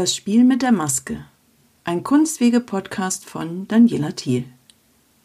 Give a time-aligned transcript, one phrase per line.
[0.00, 1.26] Das Spiel mit der Maske.
[1.84, 4.46] Ein Kunstwege-Podcast von Daniela Thiel.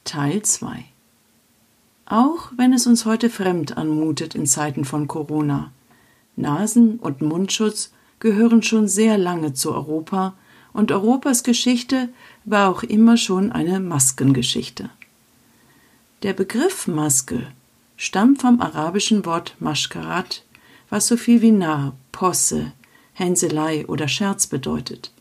[0.04, 0.84] Teil 2.
[2.06, 5.72] Auch wenn es uns heute fremd anmutet in Zeiten von Corona.
[6.36, 10.34] Nasen- und Mundschutz gehören schon sehr lange zu Europa
[10.74, 12.10] und Europas Geschichte
[12.44, 14.90] war auch immer schon eine Maskengeschichte.
[16.22, 17.48] Der Begriff Maske
[17.96, 20.44] stammt vom arabischen Wort Mashkarat,
[20.90, 22.74] was so viel wie Narr, Posse,
[23.16, 25.12] Hänselei oder Scherz bedeutet.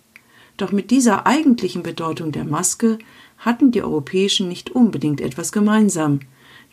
[0.56, 2.98] Doch mit dieser eigentlichen Bedeutung der Maske
[3.38, 6.20] hatten die Europäischen nicht unbedingt etwas gemeinsam,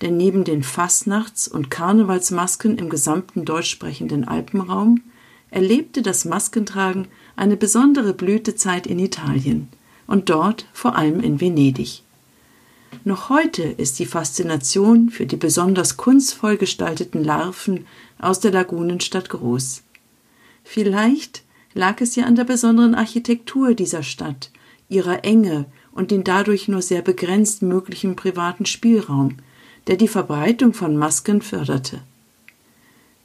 [0.01, 5.01] denn neben den Fastnachts- und Karnevalsmasken im gesamten deutschsprechenden Alpenraum
[5.51, 9.67] erlebte das Maskentragen eine besondere Blütezeit in Italien
[10.07, 12.03] und dort vor allem in Venedig.
[13.03, 17.85] Noch heute ist die Faszination für die besonders kunstvoll gestalteten Larven
[18.19, 19.83] aus der Lagunenstadt groß.
[20.73, 24.51] Vielleicht lag es ja an der besonderen Architektur dieser Stadt,
[24.87, 29.35] ihrer Enge und den dadurch nur sehr begrenzt möglichen privaten Spielraum,
[29.87, 31.99] der die Verbreitung von Masken förderte.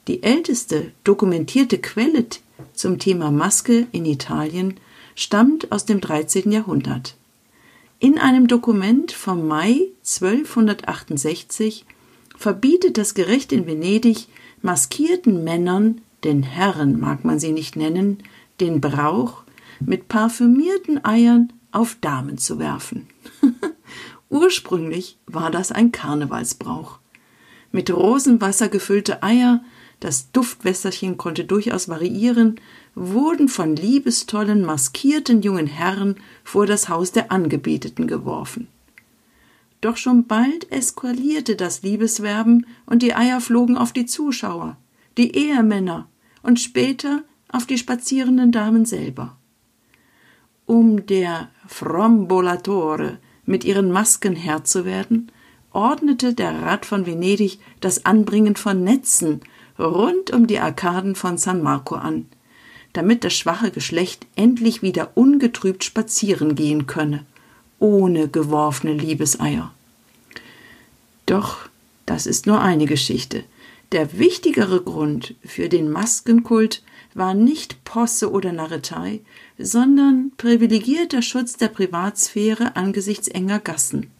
[0.08, 2.26] Die älteste dokumentierte Quelle
[2.72, 4.74] zum Thema Maske in Italien
[5.14, 6.50] stammt aus dem 13.
[6.50, 7.14] Jahrhundert.
[8.00, 11.84] In einem Dokument vom Mai 1268
[12.36, 14.26] verbietet das Gericht in Venedig
[14.62, 18.18] maskierten Männern den Herren mag man sie nicht nennen,
[18.60, 19.44] den Brauch,
[19.78, 23.06] mit parfümierten Eiern auf Damen zu werfen.
[24.28, 26.98] Ursprünglich war das ein Karnevalsbrauch.
[27.70, 29.62] Mit Rosenwasser gefüllte Eier,
[30.00, 32.60] das Duftwässerchen konnte durchaus variieren,
[32.96, 38.66] wurden von liebestollen, maskierten jungen Herren vor das Haus der Angebeteten geworfen.
[39.80, 44.76] Doch schon bald eskalierte das Liebeswerben und die Eier flogen auf die Zuschauer,
[45.18, 46.08] die Ehemänner
[46.46, 49.36] und später auf die spazierenden Damen selber.
[50.64, 55.30] Um der Frombolatore mit ihren Masken Herr zu werden,
[55.72, 59.40] ordnete der Rat von Venedig das Anbringen von Netzen
[59.78, 62.26] rund um die Arkaden von San Marco an,
[62.92, 67.26] damit das schwache Geschlecht endlich wieder ungetrübt spazieren gehen könne,
[67.80, 69.72] ohne geworfene Liebeseier.
[71.26, 71.68] Doch
[72.06, 73.42] das ist nur eine Geschichte.
[73.92, 76.82] Der wichtigere Grund für den Maskenkult
[77.14, 79.20] war nicht Posse oder Narretei,
[79.58, 84.10] sondern privilegierter Schutz der Privatsphäre angesichts enger Gassen,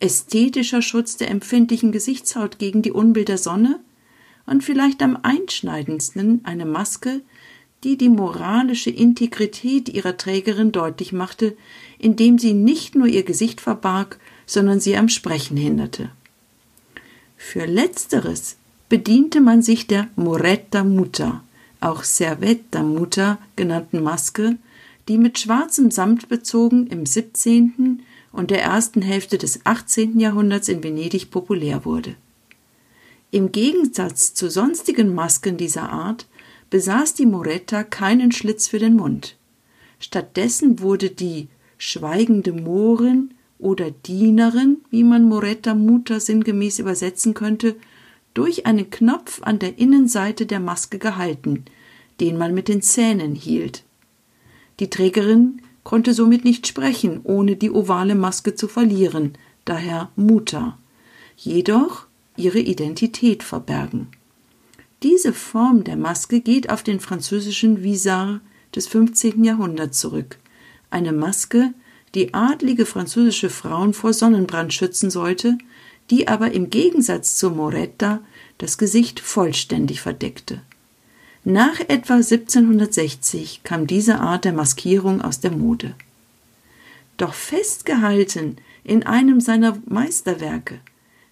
[0.00, 3.80] ästhetischer Schutz der empfindlichen Gesichtshaut gegen die Unbild der Sonne
[4.44, 7.22] und vielleicht am einschneidendsten eine Maske,
[7.84, 11.56] die die moralische Integrität ihrer Trägerin deutlich machte,
[11.98, 16.10] indem sie nicht nur ihr Gesicht verbarg, sondern sie am Sprechen hinderte.
[17.38, 18.58] Für letzteres
[18.90, 21.44] bediente man sich der Moretta Mutter,
[21.80, 24.58] auch Servetta Mutter genannten Maske,
[25.08, 28.02] die mit schwarzem Samt bezogen im 17.
[28.32, 30.18] und der ersten Hälfte des 18.
[30.18, 32.16] Jahrhunderts in Venedig populär wurde.
[33.30, 36.26] Im Gegensatz zu sonstigen Masken dieser Art
[36.70, 39.36] besaß die Moretta keinen Schlitz für den Mund.
[40.00, 41.46] Stattdessen wurde die
[41.78, 43.30] schweigende Morin
[43.60, 47.76] oder Dienerin, wie man Moretta Mutter sinngemäß übersetzen könnte,
[48.34, 51.64] durch einen Knopf an der Innenseite der Maske gehalten,
[52.20, 53.84] den man mit den Zähnen hielt.
[54.78, 59.32] Die Trägerin konnte somit nicht sprechen, ohne die ovale Maske zu verlieren,
[59.64, 60.78] daher Mutter,
[61.36, 64.08] jedoch ihre Identität verbergen.
[65.02, 68.40] Diese Form der Maske geht auf den französischen Visard
[68.74, 69.44] des 15.
[69.44, 70.38] Jahrhunderts zurück,
[70.90, 71.72] eine Maske,
[72.14, 75.56] die adlige französische Frauen vor Sonnenbrand schützen sollte,
[76.10, 78.20] die aber im Gegensatz zur Moretta
[78.58, 80.60] das Gesicht vollständig verdeckte.
[81.44, 85.94] Nach etwa 1760 kam diese Art der Maskierung aus der Mode.
[87.16, 90.80] Doch festgehalten in einem seiner Meisterwerke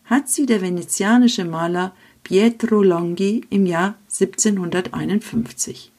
[0.05, 5.91] hat sie der venezianische Maler Pietro Longhi im Jahr 1751.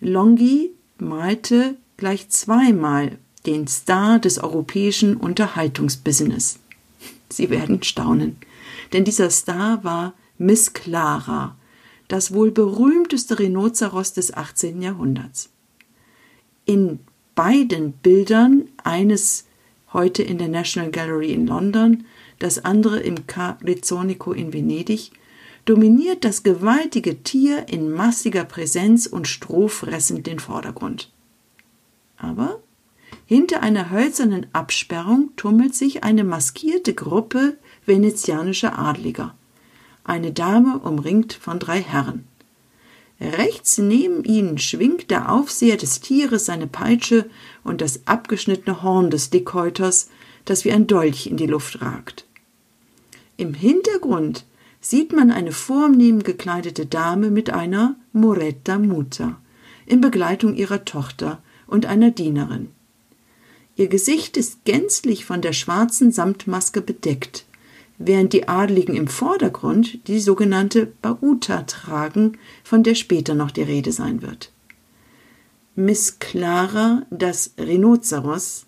[0.00, 6.58] Longhi malte gleich zweimal den Star des europäischen Unterhaltungsbusiness.
[7.36, 8.36] Sie werden staunen,
[8.92, 11.56] denn dieser Star war Miss Clara,
[12.08, 14.82] das wohl berühmteste Rhinoceros des 18.
[14.82, 15.50] Jahrhunderts.
[16.64, 17.00] In
[17.34, 19.46] beiden Bildern, eines
[19.92, 22.04] heute in der National Gallery in London,
[22.38, 25.12] das andere im Ca Rizzonico in Venedig,
[25.64, 31.12] dominiert das gewaltige Tier in massiger Präsenz und strohfressend den Vordergrund.
[32.16, 32.60] Aber
[33.32, 37.56] hinter einer hölzernen Absperrung tummelt sich eine maskierte Gruppe
[37.86, 39.34] venezianischer Adliger.
[40.04, 42.24] Eine Dame umringt von drei Herren.
[43.18, 47.30] Rechts neben ihnen schwingt der Aufseher des Tieres seine Peitsche
[47.64, 50.10] und das abgeschnittene Horn des Dickhäuters,
[50.44, 52.26] das wie ein Dolch in die Luft ragt.
[53.38, 54.44] Im Hintergrund
[54.82, 59.40] sieht man eine vornehm gekleidete Dame mit einer Moretta Mutter
[59.86, 62.68] in Begleitung ihrer Tochter und einer Dienerin.
[63.76, 67.46] Ihr Gesicht ist gänzlich von der schwarzen Samtmaske bedeckt,
[67.98, 73.92] während die Adligen im Vordergrund die sogenannte Bauta tragen, von der später noch die Rede
[73.92, 74.52] sein wird.
[75.74, 78.66] Miss Clara, das Rhinoceros,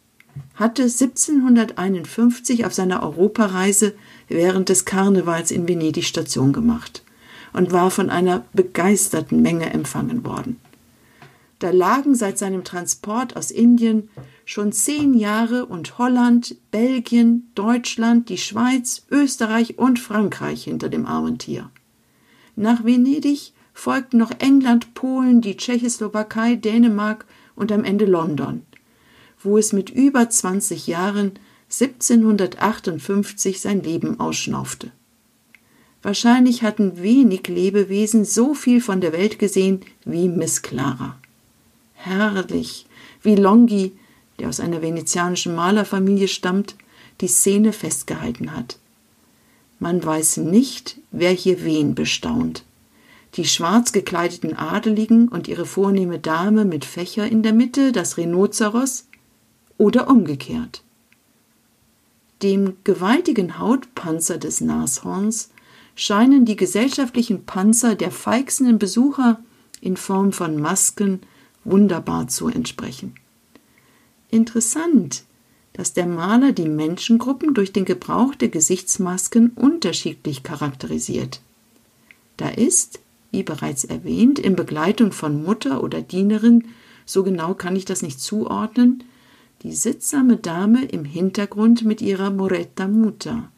[0.55, 3.95] hatte 1751 auf seiner Europareise
[4.29, 7.03] während des Karnevals in Venedig Station gemacht
[7.53, 10.59] und war von einer begeisterten Menge empfangen worden.
[11.59, 14.09] Da lagen seit seinem Transport aus Indien
[14.45, 21.39] schon zehn Jahre und Holland, Belgien, Deutschland, die Schweiz, Österreich und Frankreich hinter dem armen
[21.39, 21.71] Tier.
[22.57, 27.25] Nach Venedig folgten noch England, Polen, die Tschechoslowakei, Dänemark
[27.57, 28.63] und am Ende London,
[29.43, 31.33] wo es mit über 20 Jahren
[31.71, 34.93] 1758 sein Leben ausschnaufte.
[36.03, 41.19] Wahrscheinlich hatten wenig Lebewesen so viel von der Welt gesehen wie Miss Clara.
[41.95, 42.87] Herrlich,
[43.23, 43.93] wie Longhi,
[44.39, 46.77] der aus einer venezianischen Malerfamilie stammt,
[47.21, 48.79] die Szene festgehalten hat.
[49.79, 52.65] Man weiß nicht, wer hier wen bestaunt.
[53.35, 59.07] Die schwarz gekleideten Adeligen und ihre vornehme Dame mit Fächer in der Mitte, das Rhinoceros,
[59.77, 60.83] oder umgekehrt.
[62.43, 65.51] Dem gewaltigen Hautpanzer des Nashorns
[65.97, 69.41] scheinen die gesellschaftlichen Panzer der feixenden Besucher
[69.81, 71.21] in Form von Masken
[71.65, 73.15] wunderbar zu entsprechen.
[74.35, 75.23] Interessant,
[75.75, 81.41] dass der Maler die Menschengruppen durch den Gebrauch der Gesichtsmasken unterschiedlich charakterisiert.
[82.37, 82.99] Da ist,
[83.31, 86.65] wie bereits erwähnt, in Begleitung von Mutter oder Dienerin,
[87.07, 89.05] so genau kann ich das nicht zuordnen,
[89.63, 93.53] die sittsame Dame im Hintergrund mit ihrer Moretta Mutter,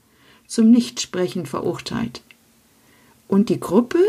[0.47, 2.21] zum Nichtsprechen verurteilt.
[3.29, 4.01] Und die Gruppe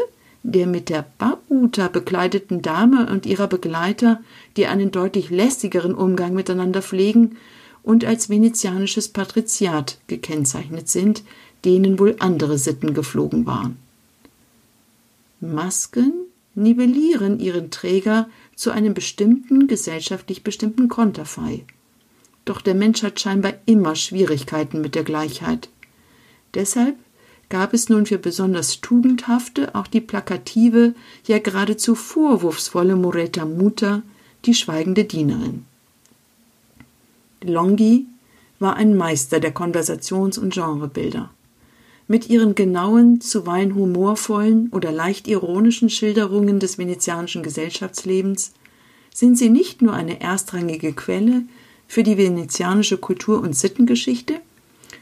[0.43, 4.21] der mit der Bauta bekleideten Dame und ihrer Begleiter,
[4.55, 7.37] die einen deutlich lässigeren Umgang miteinander pflegen
[7.83, 11.23] und als venezianisches Patriziat gekennzeichnet sind,
[11.65, 13.77] denen wohl andere Sitten geflogen waren.
[15.39, 16.13] Masken
[16.55, 21.63] nivellieren ihren Träger zu einem bestimmten gesellschaftlich bestimmten Konterfei.
[22.45, 25.69] Doch der Mensch hat scheinbar immer Schwierigkeiten mit der Gleichheit.
[26.53, 26.95] Deshalb
[27.49, 30.93] gab es nun für besonders tugendhafte auch die plakative,
[31.25, 34.03] ja geradezu vorwurfsvolle Moretta Muta,
[34.45, 35.65] die schweigende Dienerin.
[37.43, 38.05] Longhi
[38.59, 41.29] war ein Meister der Konversations- und Genrebilder.
[42.07, 48.53] Mit ihren genauen, zuweilen humorvollen oder leicht ironischen Schilderungen des venezianischen Gesellschaftslebens
[49.13, 51.43] sind sie nicht nur eine erstrangige Quelle
[51.87, 54.39] für die venezianische Kultur- und Sittengeschichte,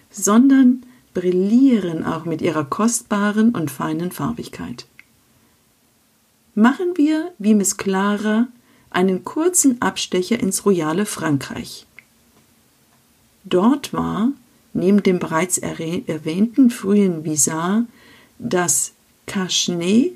[0.10, 0.84] sondern
[1.16, 4.86] brillieren auch mit ihrer kostbaren und feinen Farbigkeit.
[6.54, 8.48] Machen wir, wie Miss Clara,
[8.92, 11.88] einen kurzen Abstecher ins royale Frankreich.
[13.44, 14.30] Dort war,
[14.74, 17.86] neben dem bereits erwähnten frühen Visar,
[18.38, 18.94] das
[19.26, 20.12] Cache-nez,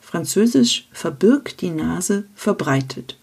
[0.00, 3.18] französisch verbirgt die Nase, verbreitet.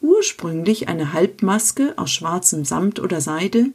[0.00, 3.66] Ursprünglich eine Halbmaske aus schwarzem Samt oder Seide,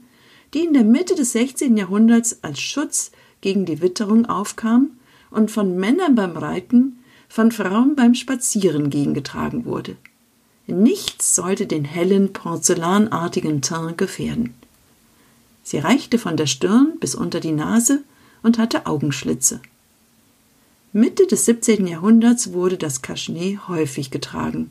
[0.55, 1.75] die in der Mitte des 16.
[1.75, 4.91] Jahrhunderts als Schutz gegen die Witterung aufkam
[5.29, 9.97] und von Männern beim Reiten, von Frauen beim Spazierengehen getragen wurde.
[10.65, 14.53] Nichts sollte den hellen, porzellanartigen Teint gefährden.
[15.61, 18.03] Sie reichte von der Stirn bis unter die Nase
[18.41, 19.59] und hatte Augenschlitze.
[20.93, 21.85] Mitte des 17.
[21.85, 24.69] Jahrhunderts wurde das Cachenet häufig getragen,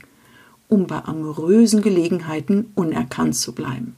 [0.68, 3.96] um bei amorösen Gelegenheiten unerkannt zu bleiben.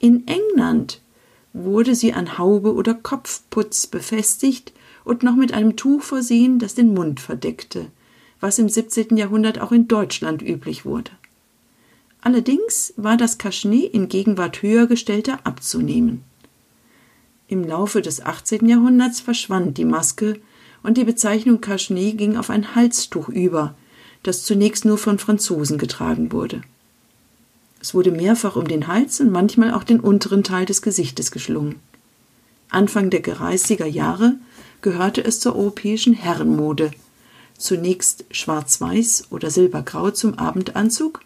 [0.00, 1.00] In England
[1.52, 4.72] wurde sie an Haube oder Kopfputz befestigt
[5.04, 7.86] und noch mit einem Tuch versehen, das den Mund verdeckte,
[8.40, 9.16] was im 17.
[9.16, 11.10] Jahrhundert auch in Deutschland üblich wurde.
[12.20, 16.22] Allerdings war das Kaschnet in Gegenwart höher gestellter abzunehmen.
[17.48, 18.68] Im Laufe des 18.
[18.68, 20.40] Jahrhunderts verschwand die Maske
[20.82, 23.74] und die Bezeichnung Kaschnet ging auf ein Halstuch über,
[24.22, 26.60] das zunächst nur von Franzosen getragen wurde.
[27.80, 31.76] Es wurde mehrfach um den Hals und manchmal auch den unteren Teil des Gesichtes geschlungen.
[32.70, 34.36] Anfang der 30er Jahre
[34.82, 36.90] gehörte es zur europäischen Herrenmode.
[37.56, 41.20] Zunächst schwarz-weiß oder silbergrau zum Abendanzug,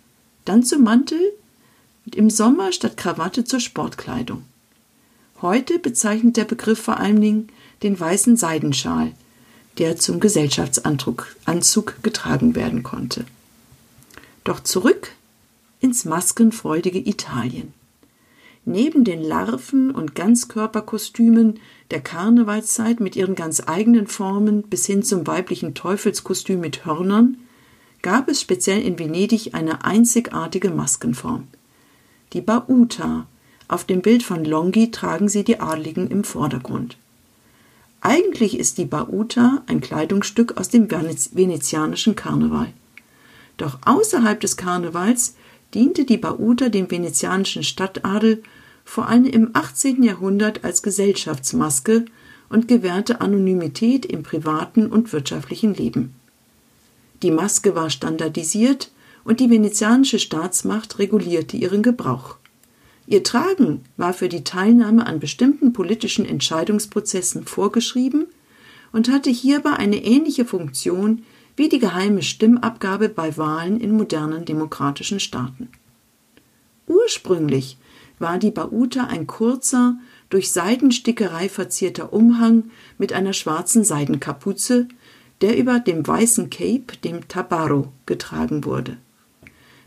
[0.44, 1.20] dann zum Mantel
[2.06, 4.44] und im Sommer statt Krawatte zur Sportkleidung.
[5.40, 7.48] Heute bezeichnet der Begriff vor allen Dingen
[7.82, 9.12] den weißen Seidenschal,
[9.78, 13.24] der zum Gesellschaftsanzug getragen werden konnte.
[14.44, 15.12] Doch zurück
[15.82, 17.74] ins maskenfreudige Italien.
[18.64, 21.58] Neben den Larven und Ganzkörperkostümen
[21.90, 27.38] der Karnevalszeit mit ihren ganz eigenen Formen bis hin zum weiblichen Teufelskostüm mit Hörnern
[28.02, 31.48] gab es speziell in Venedig eine einzigartige Maskenform.
[32.32, 33.26] Die Bauta.
[33.68, 36.96] Auf dem Bild von Longhi tragen sie die Adligen im Vordergrund.
[38.00, 42.72] Eigentlich ist die Bauta ein Kleidungsstück aus dem venezianischen Karneval.
[43.56, 45.36] Doch außerhalb des Karnevals
[45.74, 48.42] diente die Bauta dem venezianischen Stadtadel
[48.84, 50.02] vor allem im 18.
[50.02, 52.04] Jahrhundert als Gesellschaftsmaske
[52.48, 56.14] und gewährte Anonymität im privaten und wirtschaftlichen Leben.
[57.22, 58.90] Die Maske war standardisiert
[59.24, 62.36] und die venezianische Staatsmacht regulierte ihren Gebrauch.
[63.06, 68.26] Ihr Tragen war für die Teilnahme an bestimmten politischen Entscheidungsprozessen vorgeschrieben
[68.92, 71.22] und hatte hierbei eine ähnliche Funktion
[71.56, 75.68] wie die geheime Stimmabgabe bei Wahlen in modernen demokratischen Staaten.
[76.86, 77.78] Ursprünglich
[78.18, 79.98] war die Bauta ein kurzer,
[80.30, 84.88] durch Seidenstickerei verzierter Umhang mit einer schwarzen Seidenkapuze,
[85.42, 88.96] der über dem weißen Cape, dem Tabaro, getragen wurde.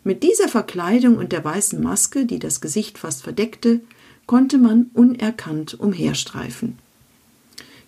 [0.04, 3.82] Mit dieser Verkleidung und der weißen Maske, die das Gesicht fast verdeckte,
[4.28, 6.78] konnte man unerkannt umherstreifen.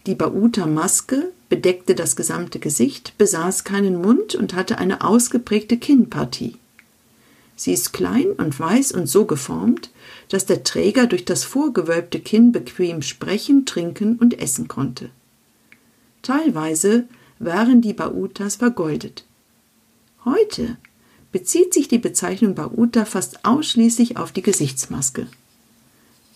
[0.08, 6.58] Die Bauta-Maske bedeckte das gesamte Gesicht, besaß keinen Mund und hatte eine ausgeprägte Kinnpartie.
[7.56, 9.90] Sie ist klein und weiß und so geformt,
[10.30, 15.10] dass der Träger durch das vorgewölbte Kinn bequem sprechen, trinken und essen konnte.
[16.22, 17.06] Teilweise
[17.40, 19.26] waren die Bautas vergoldet.
[20.24, 20.78] Heute
[21.32, 25.28] bezieht sich die Bezeichnung Bauta fast ausschließlich auf die Gesichtsmaske.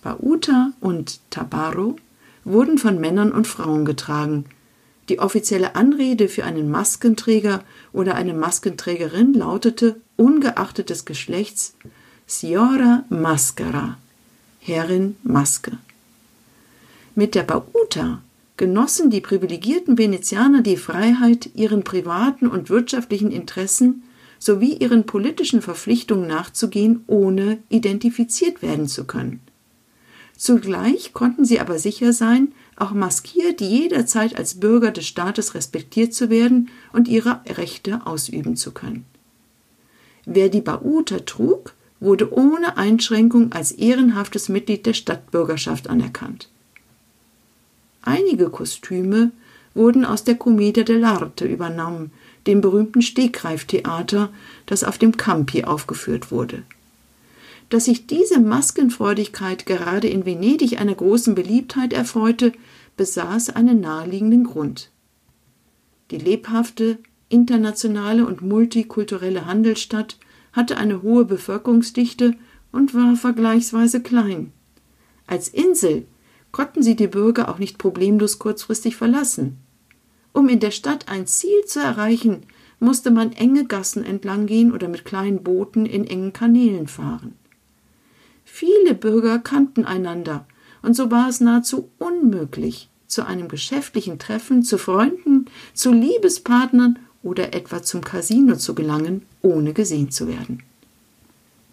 [0.02, 1.98] Bauta und Tabaro
[2.44, 4.46] wurden von Männern und Frauen getragen.
[5.10, 11.76] Die offizielle Anrede für einen Maskenträger oder eine Maskenträgerin lautete ungeachtet des Geschlechts
[12.28, 13.98] Signora Maschera,
[14.60, 15.74] Herrin Maske.
[17.16, 18.22] Mit der Bauta
[18.56, 24.04] genossen die privilegierten Venezianer die Freiheit, ihren privaten und wirtschaftlichen Interessen
[24.40, 29.42] sowie ihren politischen Verpflichtungen nachzugehen, ohne identifiziert werden zu können.
[30.38, 36.30] Zugleich konnten sie aber sicher sein, auch maskiert jederzeit als Bürger des Staates respektiert zu
[36.30, 39.06] werden und ihre Rechte ausüben zu können.
[40.26, 46.50] Wer die Bauta trug, wurde ohne Einschränkung als ehrenhaftes Mitglied der Stadtbürgerschaft anerkannt.
[48.02, 49.32] Einige Kostüme
[49.76, 52.12] wurden aus der Commedia dell'arte übernommen,
[52.48, 54.30] dem berühmten Stegreiftheater,
[54.66, 56.64] das auf dem Campi aufgeführt wurde.
[57.72, 62.52] Dass sich diese Maskenfreudigkeit gerade in Venedig einer großen Beliebtheit erfreute,
[62.98, 64.92] besaß einen naheliegenden Grund.
[66.12, 67.00] Die lebhafte,
[67.30, 70.18] internationale und multikulturelle Handelsstadt
[70.52, 72.36] hatte eine hohe Bevölkerungsdichte
[72.74, 74.52] und war vergleichsweise klein.
[75.26, 76.06] Als Insel
[76.52, 79.60] konnten sie die Bürger auch nicht problemlos kurzfristig verlassen.
[80.34, 82.42] Um in der Stadt ein Ziel zu erreichen,
[82.82, 87.36] musste man enge Gassen entlang gehen oder mit kleinen Booten in engen Kanälen fahren.
[88.62, 90.46] Viele Bürger kannten einander,
[90.84, 97.56] und so war es nahezu unmöglich, zu einem geschäftlichen Treffen, zu Freunden, zu Liebespartnern oder
[97.56, 100.62] etwa zum Casino zu gelangen, ohne gesehen zu werden.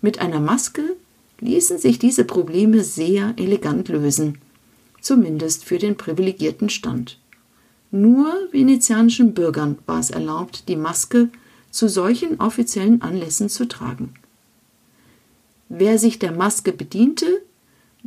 [0.01, 0.97] Mit einer Maske
[1.41, 4.39] ließen sich diese Probleme sehr elegant lösen,
[5.03, 7.19] zumindest für den privilegierten Stand.
[7.91, 11.29] Nur venezianischen Bürgern war es erlaubt, die Maske
[11.71, 14.15] zu solchen offiziellen Anlässen zu tragen.
[15.69, 17.27] Wer sich der Maske bediente,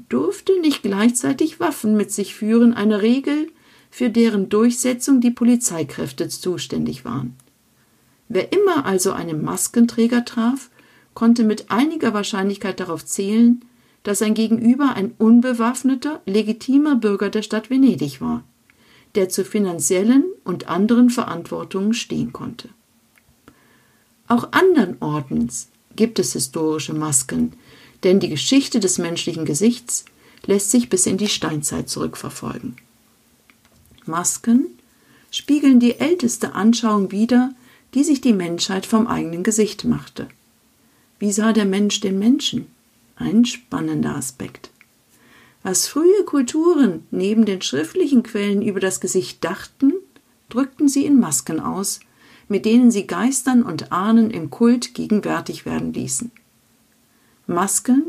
[0.09, 3.47] durfte nicht gleichzeitig Waffen mit sich führen, eine Regel,
[3.89, 7.35] für deren Durchsetzung die Polizeikräfte zuständig waren.
[8.29, 10.69] Wer immer also einen Maskenträger traf,
[11.13, 13.65] konnte mit einiger Wahrscheinlichkeit darauf zählen,
[14.03, 18.43] dass sein Gegenüber ein unbewaffneter, legitimer Bürger der Stadt Venedig war
[19.15, 22.69] der zu finanziellen und anderen Verantwortungen stehen konnte.
[24.27, 25.69] Auch anderen Ordens
[26.01, 27.53] gibt es historische Masken,
[28.03, 30.03] denn die Geschichte des menschlichen Gesichts
[30.47, 32.75] lässt sich bis in die Steinzeit zurückverfolgen.
[34.07, 34.65] Masken
[35.29, 37.53] spiegeln die älteste Anschauung wider,
[37.93, 40.27] die sich die Menschheit vom eigenen Gesicht machte.
[41.19, 42.65] Wie sah der Mensch den Menschen?
[43.15, 44.71] Ein spannender Aspekt.
[45.61, 49.93] Was frühe Kulturen neben den schriftlichen Quellen über das Gesicht dachten,
[50.49, 51.99] drückten sie in Masken aus,
[52.51, 56.31] mit denen sie Geistern und Ahnen im Kult gegenwärtig werden ließen.
[57.47, 58.03] Masken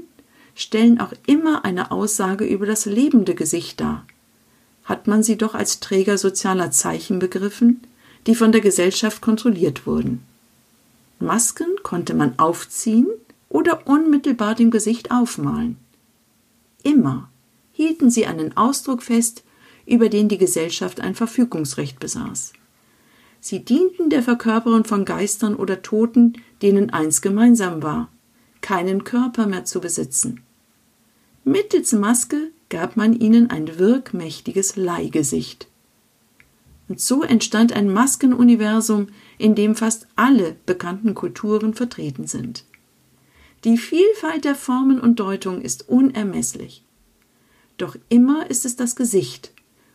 [0.56, 4.04] stellen auch immer eine Aussage über das lebende Gesicht dar.
[4.82, 7.82] hat man sie doch als Träger sozialer Zeichen begriffen,
[8.26, 10.24] die von der Gesellschaft kontrolliert wurden.
[11.20, 13.06] Masken konnte man aufziehen
[13.48, 15.76] oder unmittelbar dem Gesicht aufmalen.
[16.82, 17.30] Immer
[17.72, 19.44] hielten sie einen Ausdruck fest,
[19.86, 22.54] über den die Gesellschaft ein Verfügungsrecht besaß.
[23.44, 28.08] Sie dienten der Verkörperung von Geistern oder Toten, denen eins gemeinsam war,
[28.60, 30.42] keinen Körper mehr zu besitzen.
[31.42, 35.66] Mittels Maske gab man ihnen ein wirkmächtiges Leihgesicht.
[36.86, 39.08] Und so entstand ein Maskenuniversum,
[39.38, 42.64] in dem fast alle bekannten Kulturen vertreten sind.
[43.64, 46.84] Die Vielfalt der Formen und Deutungen ist unermesslich.
[47.76, 49.52] Doch immer ist es das Gesicht,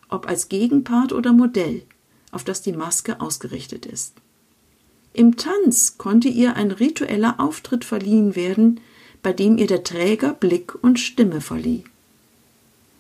[0.10, 1.84] ob als Gegenpart oder Modell,
[2.32, 4.14] auf das die Maske ausgerichtet ist.
[5.14, 8.80] Im Tanz konnte ihr ein ritueller Auftritt verliehen werden,
[9.24, 11.84] bei dem ihr der Träger Blick und Stimme verlieh.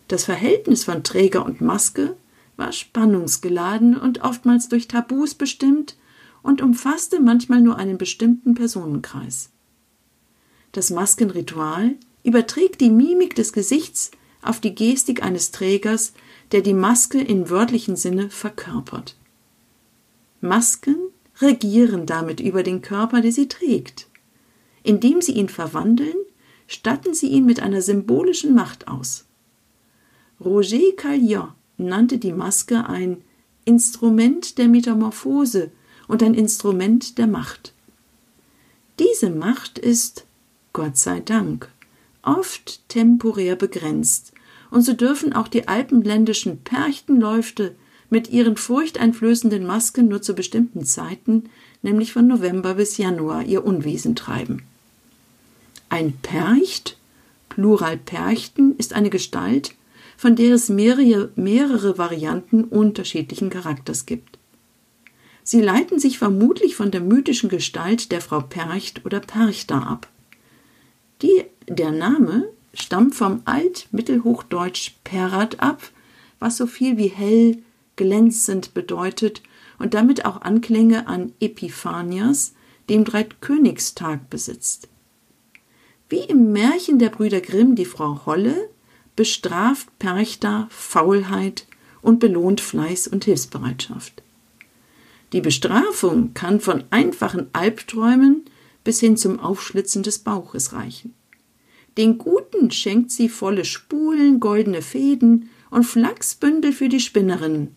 [0.07, 2.15] Das Verhältnis von Träger und Maske
[2.55, 5.95] war spannungsgeladen und oftmals durch Tabus bestimmt
[6.41, 9.49] und umfasste manchmal nur einen bestimmten Personenkreis.
[10.71, 16.13] Das Maskenritual überträgt die Mimik des Gesichts auf die Gestik eines Trägers,
[16.51, 19.15] der die Maske in wörtlichen Sinne verkörpert.
[20.41, 20.95] Masken
[21.41, 24.07] regieren damit über den Körper, der sie trägt.
[24.83, 26.15] Indem sie ihn verwandeln,
[26.67, 29.25] statten sie ihn mit einer symbolischen Macht aus.
[30.43, 33.23] Roger Calliot nannte die Maske ein
[33.65, 35.71] Instrument der Metamorphose
[36.07, 37.73] und ein Instrument der Macht.
[38.99, 40.25] Diese Macht ist,
[40.73, 41.69] Gott sei Dank,
[42.21, 44.31] oft temporär begrenzt,
[44.71, 47.75] und so dürfen auch die alpenländischen Perchtenläufte
[48.09, 51.49] mit ihren furchteinflößenden Masken nur zu bestimmten Zeiten,
[51.81, 54.63] nämlich von November bis Januar, ihr Unwesen treiben.
[55.89, 56.97] Ein Percht,
[57.49, 59.73] Plural Perchten, ist eine Gestalt,
[60.17, 64.37] von der es mehrere, mehrere Varianten unterschiedlichen Charakters gibt.
[65.43, 70.09] Sie leiten sich vermutlich von der mythischen Gestalt der Frau Percht oder Perchter ab.
[71.21, 72.49] Die, der Name
[72.81, 75.81] stammt vom Altmittelhochdeutsch perat ab,
[76.39, 77.57] was so viel wie hell,
[77.95, 79.41] glänzend bedeutet
[79.79, 82.53] und damit auch Anklänge an Epiphanias,
[82.89, 84.87] dem Dreikönigstag, besitzt.
[86.09, 88.69] Wie im Märchen der Brüder Grimm die Frau Holle
[89.15, 91.67] bestraft Perchta Faulheit
[92.01, 94.23] und belohnt Fleiß und Hilfsbereitschaft.
[95.33, 98.45] Die Bestrafung kann von einfachen Albträumen
[98.85, 101.13] bis hin zum Aufschlitzen des Bauches reichen.
[101.97, 107.75] Den Guten schenkt sie volle Spulen, goldene Fäden und Flachsbündel für die Spinnerinnen.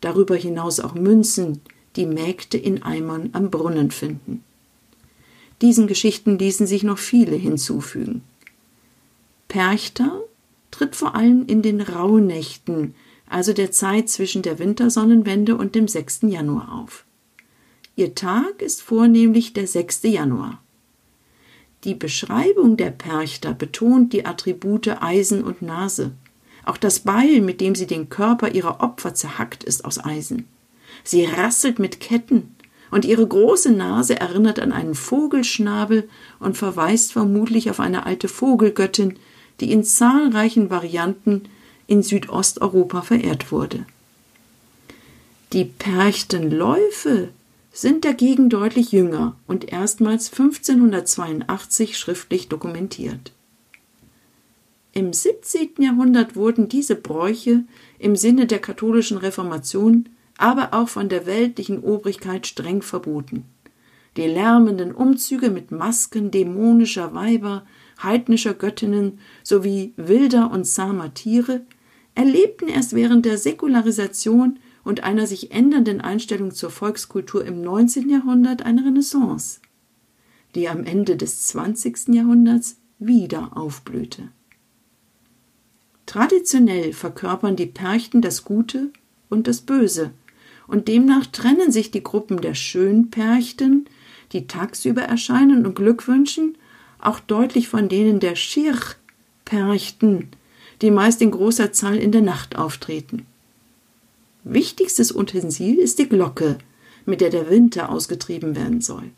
[0.00, 1.60] Darüber hinaus auch Münzen,
[1.96, 4.44] die Mägde in Eimern am Brunnen finden.
[5.62, 8.22] Diesen Geschichten ließen sich noch viele hinzufügen.
[9.48, 10.22] Perchter
[10.70, 12.94] tritt vor allem in den Rauhnächten,
[13.28, 16.20] also der Zeit zwischen der Wintersonnenwende und dem 6.
[16.22, 17.04] Januar auf.
[17.96, 20.04] Ihr Tag ist vornehmlich der 6.
[20.04, 20.62] Januar.
[21.84, 26.12] Die Beschreibung der Perchter betont die Attribute Eisen und Nase.
[26.64, 30.46] Auch das Beil, mit dem sie den Körper ihrer Opfer zerhackt, ist aus Eisen.
[31.04, 32.54] Sie rasselt mit Ketten,
[32.90, 36.08] und ihre große Nase erinnert an einen Vogelschnabel
[36.40, 39.16] und verweist vermutlich auf eine alte Vogelgöttin,
[39.60, 41.42] die in zahlreichen Varianten
[41.86, 43.86] in Südosteuropa verehrt wurde.
[45.52, 47.28] Die Perchtenläufe
[47.72, 53.32] sind dagegen deutlich jünger und erstmals 1582 schriftlich dokumentiert.
[54.92, 55.70] Im 17.
[55.78, 57.64] Jahrhundert wurden diese Bräuche
[57.98, 63.44] im Sinne der katholischen Reformation, aber auch von der weltlichen Obrigkeit streng verboten.
[64.16, 67.64] Die lärmenden Umzüge mit Masken dämonischer Weiber
[68.02, 71.62] heidnischer Göttinnen sowie wilder und zahmer Tiere
[72.14, 78.08] erlebten erst während der Säkularisation und einer sich ändernden Einstellung zur Volkskultur im 19.
[78.08, 79.60] Jahrhundert eine Renaissance,
[80.54, 82.08] die am Ende des 20.
[82.08, 84.28] Jahrhunderts wieder aufblühte.
[86.06, 88.90] Traditionell verkörpern die Perchten das Gute
[89.28, 90.10] und das Böse,
[90.66, 93.86] und demnach trennen sich die Gruppen der Schönperchten,
[94.32, 96.56] die tagsüber erscheinen und Glück wünschen,
[97.00, 100.28] auch deutlich von denen der Schirchperchten,
[100.82, 103.26] die meist in großer Zahl in der Nacht auftreten.
[104.52, 106.58] Wichtigstes Utensil ist die Glocke,
[107.06, 109.12] mit der der Winter ausgetrieben werden soll.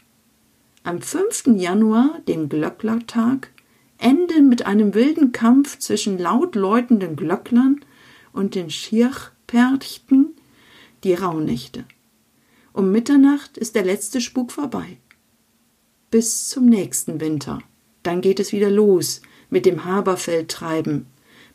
[0.84, 1.56] Am 5.
[1.56, 3.50] Januar, dem Glöcklertag,
[3.96, 7.80] enden mit einem wilden Kampf zwischen laut läutenden Glöcklern
[8.34, 10.34] und den Schirchperchten
[11.02, 11.86] die Rauhnächte.
[12.74, 14.98] Um Mitternacht ist der letzte Spuk vorbei.
[16.10, 17.60] Bis zum nächsten Winter.
[18.02, 21.06] Dann geht es wieder los mit dem Haberfeldtreiben,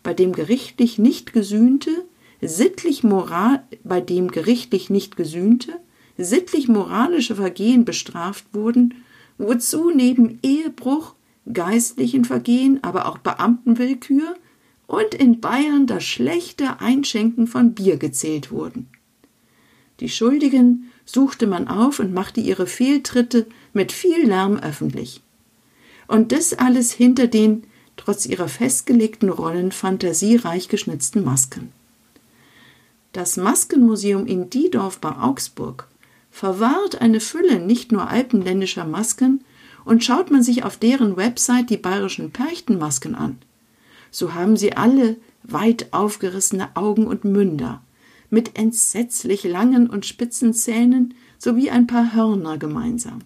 [0.02, 1.92] bei dem gerichtlich nicht Gesühnte
[2.42, 5.80] sittlich moral, bei dem gerichtlich nicht gesühnte,
[6.18, 8.96] sittlich moralische Vergehen bestraft wurden,
[9.38, 11.14] wozu neben Ehebruch,
[11.52, 14.36] geistlichen Vergehen, aber auch Beamtenwillkür
[14.88, 18.88] und in Bayern das schlechte Einschenken von Bier gezählt wurden.
[20.00, 25.22] Die Schuldigen suchte man auf und machte ihre Fehltritte mit viel Lärm öffentlich.
[26.08, 27.64] Und das alles hinter den,
[27.96, 31.72] trotz ihrer festgelegten Rollen, fantasiereich geschnitzten Masken.
[33.14, 35.88] Das Maskenmuseum in Diedorf bei Augsburg
[36.30, 39.44] verwahrt eine Fülle nicht nur alpenländischer Masken,
[39.86, 43.38] und schaut man sich auf deren Website die bayerischen Perchtenmasken an,
[44.12, 47.82] so haben sie alle weit aufgerissene Augen und Münder,
[48.30, 53.20] mit entsetzlich langen und spitzen Zähnen sowie ein paar Hörner gemeinsam.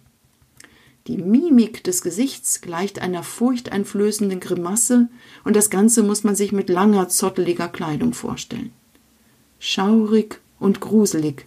[1.08, 5.08] Die Mimik des Gesichts gleicht einer furchteinflößenden Grimasse,
[5.42, 8.70] und das Ganze muss man sich mit langer, zotteliger Kleidung vorstellen.
[9.64, 11.46] Schaurig und gruselig,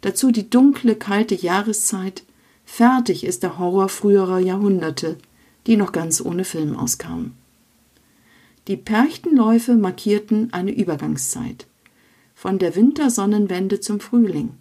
[0.00, 2.24] dazu die dunkle, kalte Jahreszeit,
[2.64, 5.16] fertig ist der Horror früherer Jahrhunderte,
[5.68, 7.36] die noch ganz ohne Film auskamen.
[8.66, 11.68] Die Perchtenläufe markierten eine Übergangszeit
[12.34, 14.54] von der Wintersonnenwende zum Frühling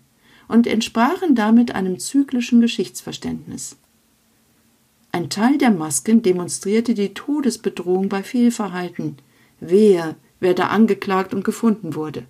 [0.47, 3.77] und entsprachen damit einem zyklischen Geschichtsverständnis.
[5.11, 9.17] Ein Teil der Masken demonstrierte die Todesbedrohung bei Fehlverhalten.
[9.59, 12.27] Wer, wer da angeklagt und gefunden wurde.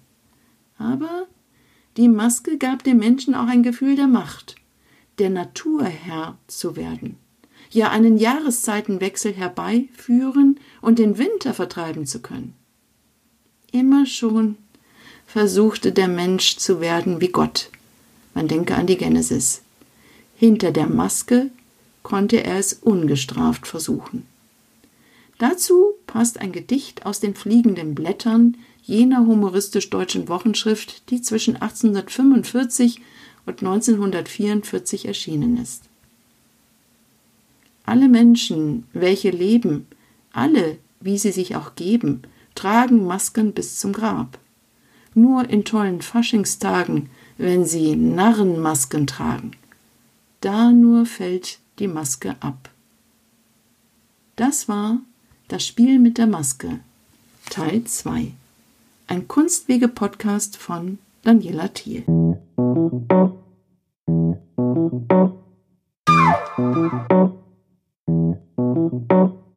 [0.81, 1.27] Aber
[1.97, 4.55] die Maske gab dem Menschen auch ein Gefühl der Macht,
[5.19, 7.17] der Naturherr zu werden,
[7.69, 12.55] ja einen Jahreszeitenwechsel herbeiführen und den Winter vertreiben zu können.
[13.71, 14.57] Immer schon
[15.27, 17.69] versuchte der Mensch zu werden wie Gott.
[18.33, 19.61] Man denke an die Genesis.
[20.35, 21.51] Hinter der Maske
[22.01, 24.25] konnte er es ungestraft versuchen.
[25.37, 32.99] Dazu passt ein Gedicht aus den fliegenden Blättern jener humoristisch-deutschen Wochenschrift, die zwischen 1845
[33.45, 35.83] und 1944 erschienen ist.
[37.85, 39.87] Alle Menschen, welche leben,
[40.33, 42.23] alle, wie sie sich auch geben,
[42.55, 44.37] tragen Masken bis zum Grab
[45.13, 49.51] nur in tollen Faschingstagen, wenn sie Narrenmasken tragen.
[50.41, 52.69] Da nur fällt die Maske ab.
[54.35, 54.99] Das war
[55.51, 56.79] das Spiel mit der Maske
[57.49, 58.31] Teil 2.
[59.07, 62.05] Ein Kunstwege-Podcast von Daniela Thiel.
[62.07, 63.11] Musik